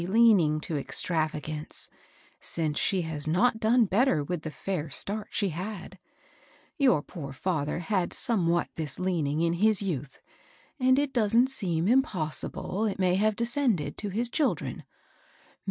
247 0.01 0.01
leauing 0.17 0.59
to 0.59 0.83
extravagaace, 0.83 1.87
sinoe 2.41 2.75
she 2.75 3.01
has 3.03 3.27
not 3.27 3.59
done 3.59 3.85
better 3.85 4.23
with 4.23 4.41
the 4.41 4.51
&ir 4.65 4.89
start 4.89 5.27
she 5.29 5.49
had* 5.49 5.99
Your 6.79 7.03
poor 7.03 7.31
&ther 7.31 7.77
had 7.77 8.11
somewhat 8.11 8.69
this 8.77 8.97
leaning 8.99 9.41
in 9.41 9.53
his 9.53 9.83
youth, 9.83 10.17
and 10.79 10.97
it 10.97 11.13
doesn't 11.13 11.51
seem 11.51 11.87
impossible 11.87 12.85
it 12.85 12.97
may 12.97 13.13
have 13.13 13.35
descended 13.35 13.95
to 13.99 14.09
his 14.09 14.31
children." 14.31 14.85